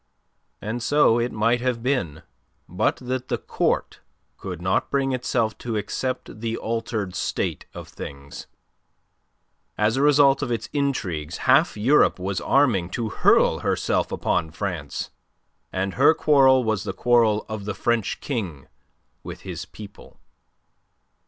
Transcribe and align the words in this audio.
And 0.63 0.81
so 0.81 1.19
it 1.19 1.31
might 1.31 1.61
have 1.61 1.83
been 1.83 2.23
but 2.67 2.95
that 2.95 3.27
the 3.27 3.37
Court 3.37 3.99
could 4.39 4.59
not 4.59 4.89
bring 4.89 5.11
itself 5.11 5.55
to 5.59 5.77
accept 5.77 6.39
the 6.41 6.57
altered 6.57 7.13
state 7.13 7.67
of 7.75 7.87
things. 7.87 8.47
As 9.77 9.97
a 9.97 10.01
result 10.01 10.41
of 10.41 10.49
its 10.51 10.69
intrigues 10.73 11.37
half 11.45 11.77
Europe 11.77 12.17
was 12.17 12.41
arming 12.41 12.89
to 12.97 13.09
hurl 13.09 13.59
herself 13.59 14.11
upon 14.11 14.49
France, 14.49 15.11
and 15.71 15.93
her 15.93 16.15
quarrel 16.15 16.63
was 16.63 16.83
the 16.83 16.93
quarrel 16.93 17.45
of 17.47 17.65
the 17.65 17.75
French 17.75 18.19
King 18.21 18.67
with 19.21 19.41
his 19.41 19.65
people. 19.65 20.19